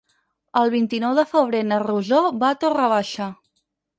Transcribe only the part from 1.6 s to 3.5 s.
na Rosó va a Torre Baixa.